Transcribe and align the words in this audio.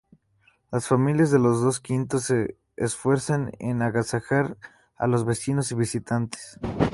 Las 0.71 0.87
familias 0.87 1.29
de 1.29 1.37
los 1.37 1.79
quintos 1.79 2.23
se 2.23 2.57
esfuerzan 2.75 3.51
en 3.59 3.83
agasajar 3.83 4.57
a 4.97 5.05
los 5.05 5.25
vecinos 5.25 5.71
y 5.71 5.75
visitantes. 5.75 6.57